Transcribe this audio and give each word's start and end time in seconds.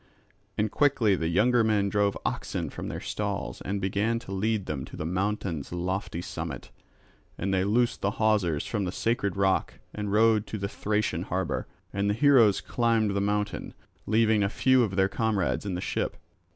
And 0.57 0.71
quickly 0.71 1.15
the 1.15 1.27
younger 1.27 1.63
men 1.63 1.87
drove 1.87 2.17
oxen 2.25 2.71
from 2.71 2.87
their 2.87 2.99
stalls 2.99 3.61
and 3.61 3.79
began 3.79 4.17
to 4.21 4.31
lead 4.31 4.65
them 4.65 4.83
to 4.85 4.97
the 4.97 5.05
mountain's 5.05 5.71
lofty 5.71 6.23
summit. 6.23 6.71
And 7.37 7.53
they 7.53 7.63
loosed 7.63 8.01
the 8.01 8.13
hawsers 8.17 8.65
from 8.65 8.85
the 8.85 8.91
sacred 8.91 9.37
rock 9.37 9.75
and 9.93 10.11
rowed 10.11 10.47
to 10.47 10.57
the 10.57 10.67
Thracian 10.67 11.21
harbour; 11.21 11.67
and 11.93 12.09
the 12.09 12.15
heroes 12.15 12.61
climbed 12.61 13.11
the 13.11 13.21
mountain, 13.21 13.75
leaving 14.07 14.41
a 14.41 14.49
few 14.49 14.81
of 14.81 14.95
their 14.95 15.07
comrades 15.07 15.67
in 15.67 15.75
the 15.75 15.81
ship. 15.81 16.17